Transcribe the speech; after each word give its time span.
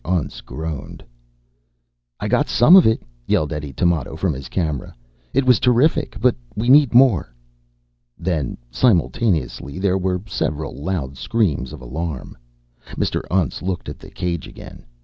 Untz 0.03 0.41
groaned. 0.41 1.03
"I 2.19 2.27
got 2.27 2.49
some 2.49 2.75
of 2.75 2.87
it!" 2.87 3.03
yelled 3.27 3.53
Eddie 3.53 3.71
Tamoto 3.71 4.15
from 4.17 4.33
his 4.33 4.49
camera. 4.49 4.95
"It 5.31 5.45
was 5.45 5.59
terrific! 5.59 6.15
But 6.19 6.35
we 6.55 6.69
need 6.69 6.95
more!" 6.95 7.31
Then 8.17 8.57
simultaneously 8.71 9.77
there 9.77 9.99
were 9.99 10.23
several 10.25 10.73
loud 10.73 11.17
screams 11.19 11.71
of 11.71 11.81
alarm. 11.81 12.35
Mr. 12.97 13.21
Untz 13.29 13.61
looked 13.61 13.89
at 13.89 13.99
the 13.99 14.09
cage 14.09 14.47
again. 14.47 14.85